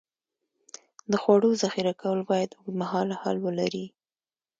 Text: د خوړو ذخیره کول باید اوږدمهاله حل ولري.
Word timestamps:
د 1.11 1.13
خوړو 1.21 1.49
ذخیره 1.61 1.93
کول 2.01 2.19
باید 2.29 2.49
اوږدمهاله 2.59 3.15
حل 3.21 3.37
ولري. 3.45 3.85